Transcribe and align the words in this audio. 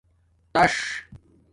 تاتس 0.55 0.77